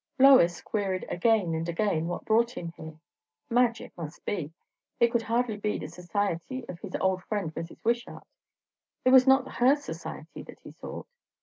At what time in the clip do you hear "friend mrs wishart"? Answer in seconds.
7.25-8.25